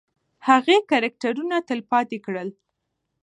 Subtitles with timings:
[0.47, 2.49] هغې کرکټرونه تلپاتې کړل.